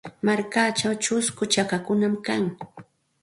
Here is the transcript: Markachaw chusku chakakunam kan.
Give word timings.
Markachaw 0.25 0.93
chusku 1.03 1.43
chakakunam 1.53 2.13
kan. 2.25 2.43